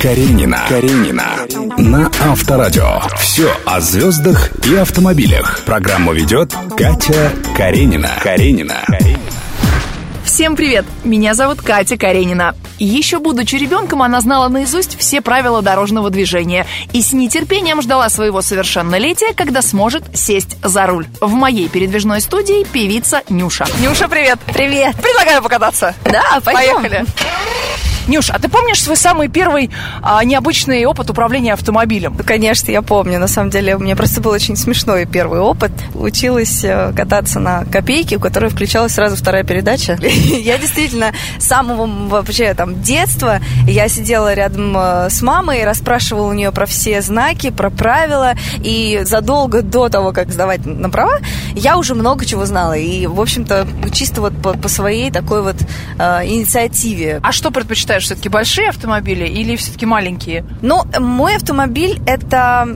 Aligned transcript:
Каренина. 0.00 0.64
Каренина. 0.68 1.46
На 1.76 2.10
Авторадио. 2.22 3.00
Все 3.18 3.52
о 3.66 3.80
звездах 3.80 4.50
и 4.64 4.76
автомобилях. 4.76 5.60
Программу 5.66 6.12
ведет 6.14 6.54
Катя 6.76 7.32
Каренина. 7.56 8.10
Каренина. 8.22 8.82
Всем 10.24 10.56
привет! 10.56 10.84
Меня 11.04 11.34
зовут 11.34 11.60
Катя 11.60 11.96
Каренина. 11.96 12.54
Еще 12.78 13.18
будучи 13.18 13.56
ребенком, 13.56 14.02
она 14.02 14.20
знала 14.20 14.48
наизусть 14.48 14.98
все 14.98 15.20
правила 15.20 15.62
дорожного 15.62 16.10
движения 16.10 16.66
и 16.92 17.02
с 17.02 17.12
нетерпением 17.12 17.82
ждала 17.82 18.08
своего 18.08 18.40
совершеннолетия, 18.40 19.34
когда 19.34 19.62
сможет 19.62 20.04
сесть 20.14 20.56
за 20.62 20.86
руль. 20.86 21.06
В 21.20 21.32
моей 21.32 21.68
передвижной 21.68 22.20
студии 22.20 22.64
певица 22.64 23.22
Нюша. 23.28 23.66
Нюша, 23.80 24.08
привет! 24.08 24.38
Привет! 24.46 24.96
Предлагаю 24.96 25.42
покататься. 25.42 25.94
Да, 26.04 26.40
пойдем. 26.44 26.76
Поехали. 26.76 27.04
Нюш, 28.08 28.30
а 28.30 28.38
ты 28.38 28.48
помнишь 28.48 28.82
свой 28.82 28.96
самый 28.96 29.28
первый 29.28 29.70
а, 30.02 30.24
необычный 30.24 30.82
опыт 30.86 31.10
управления 31.10 31.52
автомобилем? 31.52 32.14
Ну, 32.16 32.24
конечно, 32.24 32.70
я 32.70 32.80
помню. 32.80 33.18
На 33.18 33.28
самом 33.28 33.50
деле, 33.50 33.76
у 33.76 33.80
меня 33.80 33.96
просто 33.96 34.22
был 34.22 34.30
очень 34.30 34.56
смешной 34.56 35.04
первый 35.04 35.40
опыт. 35.40 35.72
Училась 35.94 36.64
э, 36.64 36.94
кататься 36.96 37.38
на 37.38 37.66
копейке, 37.66 38.16
у 38.16 38.20
которой 38.20 38.48
включалась 38.48 38.94
сразу 38.94 39.14
вторая 39.14 39.44
передача. 39.44 39.98
Я 40.02 40.56
действительно 40.56 41.12
с 41.38 41.44
самого 41.44 41.86
вообще 42.08 42.54
там 42.54 42.82
детства 42.82 43.40
я 43.66 43.88
сидела 43.88 44.32
рядом 44.32 44.74
э, 44.76 45.10
с 45.10 45.20
мамой, 45.20 45.64
расспрашивала 45.64 46.28
у 46.28 46.32
нее 46.32 46.50
про 46.50 46.64
все 46.64 47.02
знаки, 47.02 47.50
про 47.50 47.68
правила. 47.68 48.32
И 48.64 49.02
задолго 49.04 49.60
до 49.60 49.90
того, 49.90 50.12
как 50.12 50.32
сдавать 50.32 50.64
на 50.64 50.88
права, 50.88 51.18
я 51.54 51.76
уже 51.76 51.94
много 51.94 52.24
чего 52.24 52.46
знала. 52.46 52.72
И, 52.72 53.06
в 53.06 53.20
общем-то, 53.20 53.66
чисто 53.92 54.22
вот 54.22 54.32
по, 54.40 54.54
по 54.54 54.68
своей 54.68 55.10
такой 55.10 55.42
вот 55.42 55.56
э, 55.98 56.26
инициативе. 56.26 57.20
А 57.22 57.32
что 57.32 57.50
предпочитаешь 57.50 57.97
все-таки 58.04 58.28
большие 58.28 58.68
автомобили 58.68 59.26
или 59.26 59.56
все-таки 59.56 59.86
маленькие? 59.86 60.44
Ну, 60.62 60.82
мой 60.98 61.36
автомобиль 61.36 62.00
это 62.06 62.66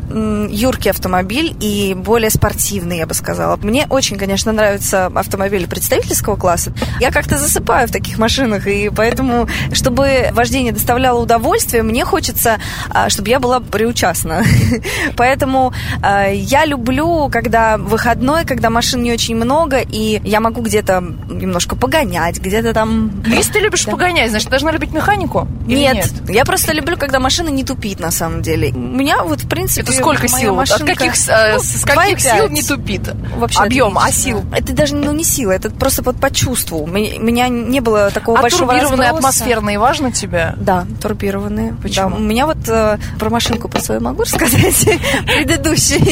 юркий 0.51 0.91
автомобиль 0.91 1.55
и 1.61 1.95
более 1.95 2.31
спортивный, 2.31 2.99
я 2.99 3.07
бы 3.07 3.15
сказала. 3.15 3.57
Мне 3.57 3.87
очень, 3.89 4.17
конечно, 4.19 4.53
нравятся 4.53 5.07
автомобили 5.07 5.67
представительского 5.67 6.37
класса. 6.37 6.73
Я 7.01 7.11
как-то 7.11 7.39
засыпаю 7.39 7.89
в 7.89 7.91
таких 7.93 8.19
машинах, 8.19 8.67
и 8.67 8.91
поэтому, 8.95 9.49
чтобы 9.73 10.29
вождение 10.33 10.73
доставляло 10.73 11.21
удовольствие, 11.21 11.83
мне 11.83 12.05
хочется, 12.05 12.59
а, 12.91 13.09
чтобы 13.09 13.29
я 13.29 13.39
была 13.41 13.61
приучастна. 13.61 14.45
Поэтому 15.17 15.73
а, 16.03 16.29
я 16.29 16.65
люблю, 16.65 17.29
когда 17.31 17.77
выходной, 17.79 18.45
когда 18.45 18.71
машин 18.71 19.03
не 19.03 19.13
очень 19.13 19.37
много, 19.37 19.79
и 19.79 20.21
я 20.25 20.41
могу 20.41 20.63
где-то 20.63 21.03
немножко 21.29 21.77
погонять, 21.77 22.39
где-то 22.41 22.73
там... 22.73 23.23
Если 23.27 23.53
ты 23.53 23.59
любишь 23.61 23.85
Да. 23.85 23.93
погонять, 23.93 24.31
значит, 24.31 24.51
должна 24.51 24.73
любить 24.73 24.93
механику? 25.13 25.49
Или 25.69 25.79
Нет, 25.81 26.11
я 26.29 26.45
просто 26.45 26.73
люблю, 26.73 26.97
когда 26.97 27.19
машина 27.21 27.49
не 27.49 27.65
тупит, 27.65 28.01
на 28.01 28.11
самом 28.11 28.43
деле. 28.43 28.71
У 28.73 28.79
меня 28.79 29.23
вот, 29.23 29.43
в 29.43 29.49
принципе, 29.49 29.83
Это 29.83 29.93
сколько 29.93 30.29
сил? 30.29 30.53
От 30.59 30.69
машинка- 30.71 30.95
каких, 30.95 31.17
с, 31.17 31.29
э, 31.29 31.55
Ну, 31.55 31.61
с 31.61 31.85
каких 31.85 32.19
2,5. 32.19 32.37
сил 32.37 32.49
не 32.49 32.63
тупит? 32.63 33.11
Вообще 33.37 33.61
Объем, 33.63 33.99
а 33.99 34.11
сил? 34.11 34.43
Это 34.53 34.73
даже 34.73 34.97
ну, 34.97 35.13
не 35.13 35.25
сила, 35.25 35.53
это 35.53 35.71
просто 35.71 36.03
вот 36.03 36.17
по 36.17 36.31
чувству. 36.31 36.79
У 36.79 36.87
меня- 36.87 37.49
не 37.49 37.81
было 37.81 38.11
такого 38.11 38.39
А 38.39 38.43
большого 38.43 38.73
турбированные 38.73 39.11
разброса. 39.11 39.29
атмосферные 39.29 39.79
важно 39.79 40.13
тебе? 40.13 40.55
Да, 40.57 40.87
турбированные. 41.01 41.75
Почему? 41.83 42.11
Да, 42.11 42.17
у 42.17 42.21
меня 42.21 42.47
вот 42.47 42.59
э, 42.69 42.99
про 43.19 43.31
машинку 43.31 43.69
по 43.69 43.81
свою 43.81 44.01
могу 44.01 44.23
рассказать 44.23 44.85
предыдущую. 45.27 46.03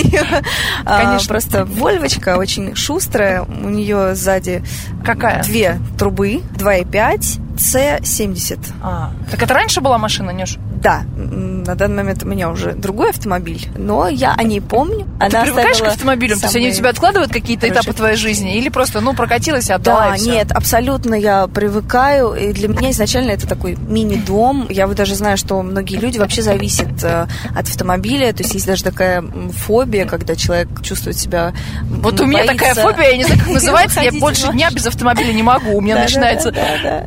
А, 0.85 1.03
Конечно. 1.05 1.29
Просто 1.29 1.65
Вольвочка 1.65 2.37
очень 2.37 2.75
шустрая. 2.75 3.43
У 3.43 3.69
нее 3.69 4.15
сзади 4.15 4.63
Какая? 5.05 5.43
две 5.43 5.79
трубы, 5.99 6.43
2,5, 6.57 7.41
C70. 7.57 8.59
А, 8.83 9.13
так 9.31 9.43
это 9.43 9.55
раньше 9.55 9.81
была 9.81 9.99
машина, 9.99 10.31
Нюш? 10.31 10.57
Да, 10.83 11.03
м, 11.17 11.50
на 11.63 11.75
данный 11.75 11.97
момент 11.97 12.23
у 12.23 12.27
меня 12.27 12.51
уже 12.51 12.73
другой 12.73 13.11
автомобиль, 13.11 13.69
но 13.77 14.09
я 14.09 14.35
о 14.37 14.43
ней 14.43 14.61
помню. 14.61 15.07
Ты 15.19 15.27
Она 15.27 15.43
привыкаешь 15.43 15.79
к 15.79 15.87
автомобилям? 15.87 16.39
То 16.39 16.47
есть 16.47 16.57
они 16.57 16.67
у 16.67 16.69
самые- 16.69 16.79
тебя 16.79 16.91
откладывают 16.91 17.33
какие-то 17.33 17.69
этапы 17.69 17.93
твоей 17.93 18.17
жизни? 18.17 18.57
Или 18.57 18.69
просто, 18.69 19.01
ну, 19.01 19.15
прокатилась 19.15 19.71
отдала, 19.71 20.11
Да, 20.11 20.19
нет, 20.19 20.53
абсолютно 20.53 21.15
я 21.15 21.47
привыкаю. 21.47 22.33
И 22.35 22.53
для 22.53 22.69
меня 22.69 22.91
изначально 22.91 23.31
это 23.33 23.47
такой 23.47 23.77
мини-дом. 23.77 24.67
Я 24.71 24.87
вот 24.87 24.97
даже 24.97 25.15
знаю, 25.15 25.37
что 25.37 25.63
многие 25.63 25.97
люди 25.97 26.19
вообще 26.19 26.43
зависят 26.43 27.03
э, 27.03 27.27
от 27.55 27.69
автомобиля. 27.69 28.33
То 28.33 28.43
есть 28.43 28.55
есть 28.55 28.67
даже 28.67 28.83
такая 28.83 29.25
фобия, 29.53 30.07
когда 30.07 30.37
человек 30.37 30.69
чувствует 30.83 31.17
себя 31.17 31.53
Вот 31.89 32.21
у 32.21 32.27
меня 32.27 32.45
такая 32.45 32.75
фобия, 32.75 33.11
я 33.11 33.17
не 33.17 33.25
знаю, 33.25 33.41
как 33.41 33.49
называется, 33.55 34.01
я 34.01 34.13
больше 34.13 34.53
дня 34.53 34.71
без 34.71 34.87
автомобиля 34.87 35.33
не 35.33 35.43
могу. 35.43 35.77
У 35.77 35.81
меня 35.81 35.97
начинается... 35.97 36.55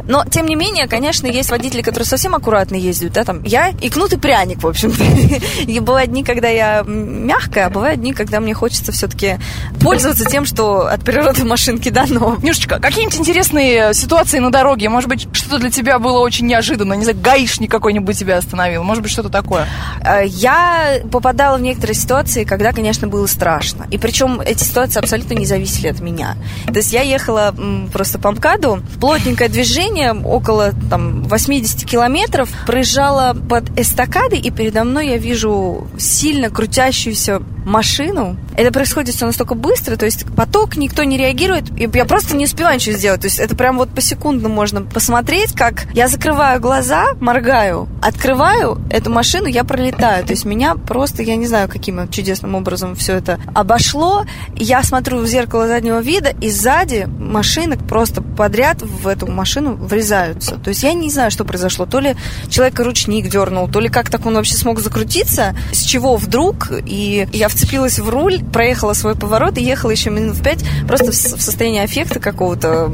Но, 0.08 0.24
тем 0.26 0.46
не 0.46 0.56
менее, 0.56 0.88
конечно, 0.88 1.28
есть 1.28 1.50
водители, 1.50 1.82
которые 1.82 2.06
совсем 2.06 2.36
аккуратно 2.36 2.76
ездят, 2.76 3.14
да, 3.14 3.24
там, 3.24 3.44
я 3.44 3.70
и 3.70 3.90
кнут 3.90 4.14
пряник, 4.44 4.64
в 4.64 4.68
общем-то. 4.68 5.04
И 5.72 5.80
бывают 5.80 6.12
дни, 6.12 6.24
когда 6.24 6.50
я 6.50 6.84
мягкая, 6.86 7.68
а 7.68 7.70
бывают 7.70 8.02
дни, 8.02 8.14
когда 8.14 8.40
мне 8.40 8.54
хочется 8.54 8.92
все-таки 8.92 9.38
пользоваться 9.82 10.26
тем, 10.26 10.46
что 10.46 10.88
от 10.88 11.02
природы 11.04 11.46
машинки 11.46 11.90
дано. 11.90 12.38
Нюшечка, 12.42 12.80
какие-нибудь 12.80 13.20
интересные 13.20 13.94
ситуации 13.94 14.40
на 14.40 14.52
дороге? 14.52 14.90
Может 14.90 15.10
быть, 15.10 15.28
что-то 15.34 15.60
для 15.60 15.72
тебя 15.72 16.00
было 16.00 16.20
очень 16.20 16.48
неожиданно? 16.48 16.94
Не 16.94 17.04
знаю, 17.04 17.20
гаишник 17.22 17.72
какой-нибудь 17.72 18.18
тебя 18.18 18.38
остановил? 18.38 18.84
Может 18.84 19.04
быть, 19.04 19.12
что-то 19.12 19.30
такое? 19.30 19.68
Э, 20.06 20.26
Я 20.26 21.00
попадала 21.12 21.58
в 21.58 21.62
некоторые 21.62 21.96
ситуации, 21.96 22.44
когда, 22.44 22.72
конечно, 22.72 23.08
было 23.08 23.28
страшно. 23.28 23.88
И 23.92 23.98
причем 23.98 24.42
эти 24.42 24.64
ситуации 24.64 25.00
абсолютно 25.00 25.34
не 25.36 25.46
зависели 25.46 25.88
от 25.88 26.00
меня. 26.02 26.36
То 26.68 26.78
есть 26.78 26.92
я 26.94 27.02
ехала 27.02 27.56
просто 27.92 28.20
по 28.20 28.32
МКАДу, 28.32 28.82
плотненькое 29.00 29.50
движение, 29.50 30.14
около 30.14 30.72
там, 30.90 31.24
80 31.24 31.86
километров, 31.90 32.50
проезжала 32.66 33.36
под 33.50 33.78
эстакадой, 33.80 34.33
и 34.38 34.52
передо 34.52 34.84
мной 34.84 35.10
я 35.10 35.18
вижу 35.18 35.88
сильно 35.98 36.50
крутящуюся 36.50 37.42
машину. 37.66 38.38
Это 38.56 38.72
происходит 38.72 39.16
все 39.16 39.26
настолько 39.26 39.56
быстро, 39.56 39.96
то 39.96 40.06
есть 40.06 40.26
поток, 40.36 40.76
никто 40.76 41.04
не 41.04 41.18
реагирует, 41.18 41.70
и 41.80 41.90
я 41.94 42.06
просто 42.06 42.36
не 42.36 42.46
успеваю 42.46 42.76
ничего 42.76 42.96
сделать. 42.96 43.22
То 43.22 43.28
есть 43.28 43.40
это 43.40 43.56
прям 43.56 43.78
вот 43.78 43.90
посекундно 43.90 44.50
можно 44.50 44.82
посмотреть, 44.82 45.54
как 45.54 45.86
я 45.94 46.08
закрываю 46.08 46.60
глаза, 46.60 47.14
моргаю, 47.20 47.88
открываю 48.02 48.80
эту 48.90 49.10
машину, 49.10 49.48
я 49.48 49.64
пролетаю. 49.64 50.26
То 50.26 50.32
есть 50.32 50.46
меня 50.46 50.76
просто, 50.76 51.24
я 51.24 51.36
не 51.36 51.48
знаю, 51.48 51.70
каким 51.70 52.08
чудесным 52.10 52.56
образом 52.56 52.96
все 52.96 53.14
это 53.14 53.40
обошло. 53.54 54.26
Я 54.56 54.84
смотрю 54.84 55.20
в 55.20 55.28
зеркало 55.28 55.68
заднего 55.68 56.00
вида, 56.02 56.34
и 56.42 56.50
сзади 56.50 57.08
машины 57.34 57.78
просто 57.78 58.22
подряд 58.22 58.82
в 58.82 59.08
эту 59.08 59.28
машину 59.28 59.74
врезаются. 59.74 60.56
То 60.56 60.70
есть 60.70 60.84
я 60.84 60.94
не 60.94 61.10
знаю, 61.10 61.32
что 61.32 61.44
произошло. 61.44 61.86
То 61.86 62.00
ли 62.00 62.16
человек 62.48 62.80
ручник 62.80 63.30
дернул, 63.30 63.68
то 63.68 63.80
ли 63.80 63.90
как 63.90 64.10
так 64.10 64.26
он 64.26 64.36
вообще 64.36 64.56
смог 64.56 64.80
закрутиться, 64.80 65.56
с 65.72 65.82
чего 65.82 66.16
вдруг, 66.16 66.72
и 66.86 67.28
я 67.34 67.48
вцепилась 67.50 68.00
в 68.00 68.08
руль, 68.08 68.40
проехала 68.54 68.94
свой 68.94 69.16
поворот 69.16 69.58
и 69.58 69.64
ехала 69.64 69.92
еще 69.92 70.12
минут 70.12 70.42
пять 70.42 70.64
просто 70.88 71.12
в 71.12 71.42
состоянии 71.42 71.82
аффекта 71.82 72.20
какого-то, 72.20 72.92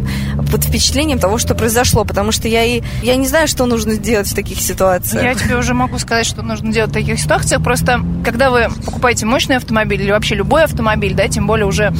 под 0.51 0.63
впечатлением 0.63 1.19
того, 1.19 1.37
что 1.37 1.53
произошло, 1.53 2.05
потому 2.05 2.31
что 2.31 2.47
я 2.47 2.63
и 2.63 2.81
я 3.03 3.15
не 3.15 3.27
знаю, 3.27 3.47
что 3.47 3.65
нужно 3.65 3.97
делать 3.97 4.27
в 4.27 4.35
таких 4.35 4.59
ситуациях. 4.59 5.23
Я 5.23 5.35
тебе 5.35 5.57
уже 5.57 5.73
могу 5.73 5.99
сказать, 5.99 6.25
что 6.25 6.41
нужно 6.41 6.71
делать 6.71 6.91
в 6.91 6.93
таких 6.93 7.19
ситуациях. 7.19 7.63
Просто, 7.63 7.99
когда 8.23 8.49
вы 8.49 8.69
покупаете 8.85 9.25
мощный 9.25 9.57
автомобиль 9.57 10.01
или 10.01 10.11
вообще 10.11 10.35
любой 10.35 10.63
автомобиль, 10.63 11.13
да, 11.13 11.27
тем 11.27 11.47
более 11.47 11.65
уже 11.65 11.93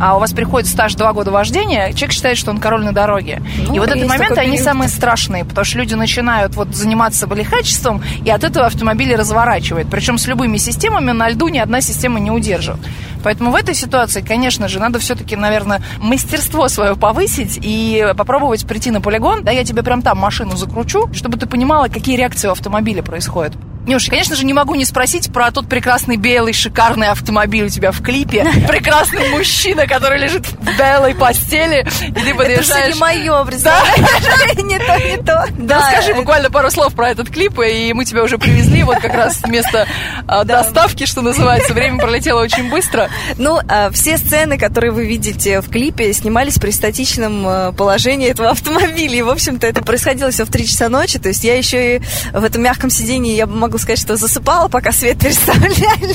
а, 0.00 0.16
у 0.16 0.20
вас 0.20 0.32
приходит 0.32 0.68
стаж 0.68 0.94
2 0.94 1.12
года 1.12 1.30
вождения, 1.30 1.92
человек 1.92 2.12
считает, 2.12 2.38
что 2.38 2.50
он 2.50 2.58
король 2.58 2.84
на 2.84 2.92
дороге. 2.92 3.42
Ну, 3.66 3.74
и 3.74 3.78
вот 3.78 3.88
моменты, 3.88 4.16
такой 4.16 4.38
они 4.38 4.52
период. 4.52 4.64
самые 4.64 4.88
страшные, 4.88 5.44
потому 5.44 5.64
что 5.64 5.78
люди 5.78 5.94
начинают 5.94 6.54
вот 6.56 6.74
заниматься 6.74 7.26
лихачеством, 7.26 8.02
и 8.24 8.30
от 8.30 8.44
этого 8.44 8.66
автомобиль 8.66 9.14
разворачивает. 9.14 9.88
Причем 9.90 10.18
с 10.18 10.26
любыми 10.26 10.56
системами 10.56 11.12
на 11.12 11.28
льду 11.28 11.48
ни 11.48 11.58
одна 11.58 11.80
система 11.80 12.18
не 12.18 12.30
удержит. 12.30 12.76
Поэтому 13.22 13.50
в 13.50 13.56
этой 13.56 13.74
ситуации, 13.74 14.20
конечно 14.20 14.68
же, 14.68 14.78
надо 14.78 14.98
все-таки, 14.98 15.36
наверное, 15.36 15.82
мастерство 15.98 16.68
свое 16.68 16.96
повысить 16.96 17.58
и 17.60 18.12
попробовать 18.16 18.66
прийти 18.66 18.90
на 18.90 19.00
полигон. 19.00 19.42
Да, 19.42 19.50
я 19.50 19.64
тебе 19.64 19.82
прям 19.82 20.02
там 20.02 20.18
машину 20.18 20.56
закручу, 20.56 21.12
чтобы 21.12 21.36
ты 21.36 21.46
понимала, 21.46 21.88
какие 21.88 22.16
реакции 22.16 22.48
у 22.48 22.52
автомобиля 22.52 23.02
происходят. 23.02 23.54
Нюш, 23.86 24.06
конечно 24.08 24.34
же, 24.34 24.44
не 24.44 24.52
могу 24.52 24.74
не 24.74 24.84
спросить 24.84 25.32
про 25.32 25.52
тот 25.52 25.68
прекрасный 25.68 26.16
белый 26.16 26.52
шикарный 26.52 27.08
автомобиль 27.08 27.66
у 27.66 27.68
тебя 27.68 27.92
в 27.92 28.02
клипе. 28.02 28.44
Прекрасный 28.68 29.28
мужчина, 29.30 29.86
который 29.86 30.18
лежит 30.18 30.46
в 30.46 30.78
белой 30.78 31.14
постели. 31.14 31.86
И 32.08 32.12
ты 32.12 32.20
Это 32.20 32.22
все 32.22 32.34
подъезжаешь... 32.34 32.94
не 32.94 33.00
мое, 33.00 33.44
представляешь? 33.44 34.56
Не 34.56 34.78
то, 34.78 34.98
не 34.98 35.16
то. 35.22 35.46
Да, 35.58 35.90
расскажи 35.90 36.14
буквально 36.14 36.50
пару 36.50 36.70
слов 36.70 36.94
про 36.94 37.10
этот 37.10 37.30
клип, 37.30 37.60
и 37.60 37.92
мы 37.92 38.04
тебя 38.04 38.24
уже 38.24 38.38
привезли 38.38 38.82
вот 38.82 38.98
как 38.98 39.14
раз 39.14 39.38
с 39.38 39.46
места 39.46 39.86
а, 40.26 40.44
доставки, 40.44 41.06
что 41.06 41.20
называется. 41.20 41.72
Время 41.72 41.98
пролетело 41.98 42.42
очень 42.42 42.68
быстро. 42.68 43.08
Ну, 43.38 43.60
а, 43.68 43.90
все 43.90 44.18
сцены, 44.18 44.58
которые 44.58 44.90
вы 44.90 45.06
видите 45.06 45.60
в 45.60 45.70
клипе, 45.70 46.12
снимались 46.12 46.58
при 46.58 46.70
статичном 46.70 47.46
э, 47.46 47.72
положении 47.72 48.28
этого 48.28 48.50
автомобиля. 48.50 49.16
И, 49.16 49.22
в 49.22 49.30
общем-то, 49.30 49.66
это 49.66 49.82
происходило 49.82 50.30
все 50.30 50.44
в 50.44 50.50
3 50.50 50.66
часа 50.66 50.88
ночи. 50.88 51.18
То 51.18 51.28
есть 51.28 51.44
я 51.44 51.56
еще 51.56 51.96
и 51.96 52.00
в 52.32 52.42
этом 52.42 52.62
мягком 52.62 52.90
сидении, 52.90 53.36
я 53.36 53.46
могу 53.76 53.82
сказать, 53.82 53.98
что 53.98 54.16
засыпала, 54.16 54.68
пока 54.68 54.90
свет 54.90 55.18
переставляли. 55.18 56.14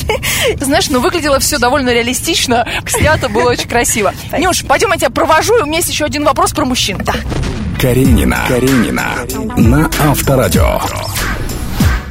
Знаешь, 0.60 0.90
ну 0.90 1.00
выглядело 1.00 1.40
все 1.40 1.60
довольно 1.60 1.94
реалистично, 1.94 2.68
снято 2.88 3.30
было 3.30 3.52
очень 3.52 3.70
красиво. 3.70 4.14
Нюш, 4.38 4.64
пойдем 4.66 4.92
я 4.92 4.98
тебя 4.98 5.10
провожу, 5.12 5.58
и 5.60 5.62
у 5.62 5.66
меня 5.66 5.78
есть 5.78 5.90
еще 5.90 6.06
один 6.06 6.24
вопрос 6.24 6.52
про 6.54 6.66
мужчин. 6.66 6.98
Да. 7.04 7.14
Каренина. 7.80 8.46
Каренина. 8.48 9.10
На 9.58 9.90
Авторадио. 10.00 10.82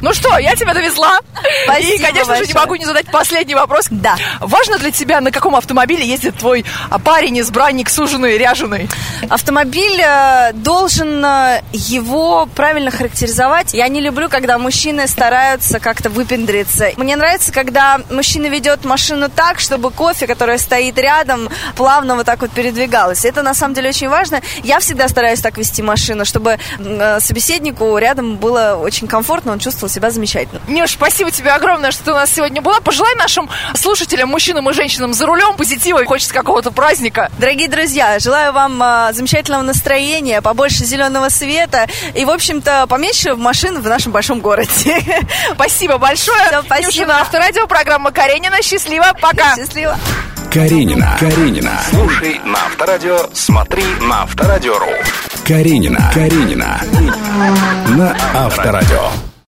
Ну 0.01 0.11
Все, 0.13 0.37
я 0.39 0.55
тебя 0.55 0.73
довезла. 0.73 1.19
Спасибо 1.65 1.93
И, 1.93 1.99
конечно 1.99 2.35
же, 2.35 2.41
не 2.41 2.53
большое. 2.53 2.59
могу 2.65 2.75
не 2.75 2.85
задать 2.85 3.11
последний 3.11 3.55
вопрос. 3.55 3.85
Да. 3.89 4.15
Важно 4.39 4.79
для 4.79 4.91
тебя, 4.91 5.21
на 5.21 5.31
каком 5.31 5.55
автомобиле 5.55 6.05
ездит 6.05 6.37
твой 6.37 6.65
а, 6.89 6.97
парень, 6.97 7.39
избранник, 7.39 7.89
суженый, 7.89 8.37
ряженый? 8.37 8.89
Автомобиль 9.29 10.01
э, 10.01 10.53
должен 10.53 11.23
э, 11.23 11.61
его 11.71 12.47
правильно 12.55 12.89
характеризовать. 12.89 13.73
Я 13.73 13.87
не 13.87 14.01
люблю, 14.01 14.27
когда 14.27 14.57
мужчины 14.57 15.07
стараются 15.07 15.79
как-то 15.79 16.09
выпендриться. 16.09 16.89
Мне 16.97 17.15
нравится, 17.15 17.51
когда 17.51 17.99
мужчина 18.09 18.47
ведет 18.47 18.83
машину 18.85 19.29
так, 19.29 19.59
чтобы 19.59 19.91
кофе, 19.91 20.25
которое 20.25 20.57
стоит 20.57 20.97
рядом, 20.97 21.49
плавно 21.75 22.15
вот 22.15 22.25
так 22.25 22.41
вот 22.41 22.51
передвигалось. 22.51 23.23
Это 23.23 23.43
на 23.43 23.53
самом 23.53 23.75
деле 23.75 23.89
очень 23.89 24.09
важно. 24.09 24.41
Я 24.63 24.79
всегда 24.79 25.07
стараюсь 25.07 25.41
так 25.41 25.57
вести 25.57 25.83
машину, 25.83 26.25
чтобы 26.25 26.57
э, 26.79 27.19
собеседнику 27.19 27.97
рядом 27.97 28.37
было 28.37 28.79
очень 28.81 29.07
комфортно, 29.07 29.51
он 29.51 29.59
чувствовал 29.59 29.90
себя 29.91 30.11
замечательно. 30.11 30.61
Нюш, 30.67 30.91
спасибо 30.91 31.31
тебе 31.31 31.51
огромное, 31.51 31.91
что 31.91 32.03
ты 32.03 32.11
у 32.11 32.15
нас 32.15 32.31
сегодня 32.31 32.61
была. 32.61 32.79
Пожелай 32.79 33.15
нашим 33.15 33.49
слушателям, 33.75 34.29
мужчинам 34.29 34.69
и 34.69 34.73
женщинам 34.73 35.13
за 35.13 35.25
рулем 35.25 35.55
позитива. 35.55 36.03
Хочется 36.05 36.33
какого-то 36.33 36.71
праздника. 36.71 37.29
Дорогие 37.37 37.67
друзья, 37.67 38.19
желаю 38.19 38.53
вам 38.53 38.81
э, 38.81 39.13
замечательного 39.13 39.61
настроения, 39.61 40.41
побольше 40.41 40.85
зеленого 40.85 41.29
света 41.29 41.87
и, 42.15 42.25
в 42.25 42.29
общем-то, 42.29 42.87
поменьше 42.87 43.35
машин 43.35 43.81
в 43.81 43.87
нашем 43.87 44.11
большом 44.11 44.41
городе. 44.41 45.01
Спасибо 45.53 45.97
большое. 45.97 46.43
Всё, 46.47 46.61
спасибо. 46.63 46.87
Нюша 46.87 47.05
на 47.05 47.21
Авторадио, 47.21 47.67
программа 47.67 48.11
Каренина. 48.11 48.61
Счастливо, 48.61 49.13
пока. 49.19 49.55
Счастливо. 49.55 49.97
Каренина. 50.51 51.15
Каренина. 51.17 51.79
Слушай 51.89 52.41
на 52.43 52.65
Авторадио, 52.65 53.29
смотри 53.33 53.85
на 54.01 54.23
Авторадио.ру. 54.23 54.89
Каренина. 55.47 56.11
Каренина. 56.13 56.81
На 57.95 58.15
Авторадио. 58.33 59.30